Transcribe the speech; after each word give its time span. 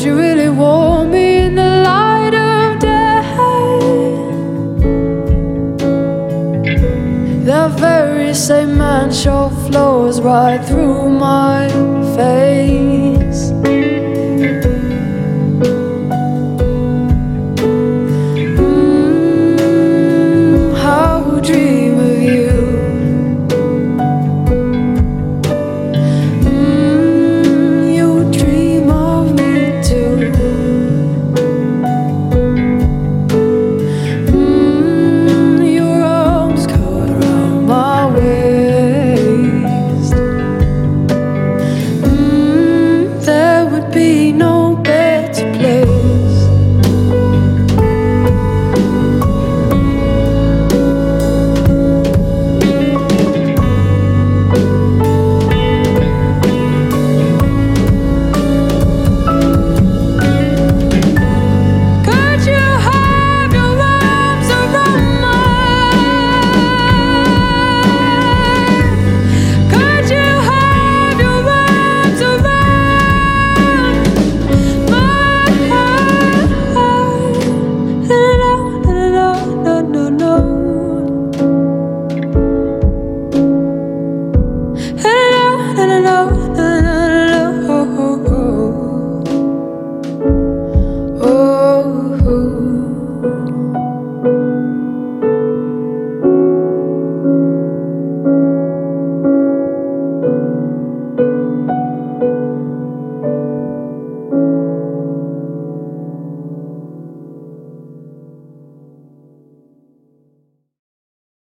Would 0.00 0.06
you 0.06 0.16
really 0.18 0.48
want 0.48 1.10
me 1.10 1.36
in 1.44 1.56
the 1.56 1.82
light 1.84 2.32
of 2.32 2.78
day? 2.78 3.20
That 7.44 7.72
very 7.78 8.32
same 8.32 8.78
man 8.78 9.12
show 9.12 9.50
flows 9.68 10.22
right 10.22 10.64
through 10.64 11.10
my 11.10 11.68
face. 12.16 13.09